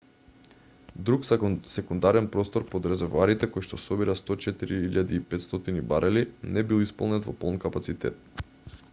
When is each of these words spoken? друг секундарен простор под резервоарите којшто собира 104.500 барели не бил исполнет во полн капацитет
друг 1.07 1.25
секундарен 1.71 2.29
простор 2.35 2.63
под 2.71 2.87
резервоарите 2.91 3.49
којшто 3.57 3.79
собира 3.83 4.15
104.500 4.21 5.77
барели 5.91 6.23
не 6.57 6.63
бил 6.71 6.83
исполнет 6.87 7.29
во 7.31 7.35
полн 7.45 7.61
капацитет 7.67 8.49